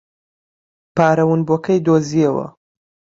پارە 0.95 1.23
ونبووەکەی 1.27 1.83
دۆزییەوە. 1.85 2.47